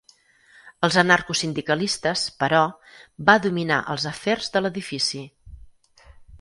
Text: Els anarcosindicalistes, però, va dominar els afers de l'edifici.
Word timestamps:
Els 0.87 0.95
anarcosindicalistes, 1.01 2.23
però, 2.45 2.63
va 3.29 3.37
dominar 3.47 3.79
els 3.95 4.09
afers 4.15 4.53
de 4.57 4.67
l'edifici. 4.67 5.25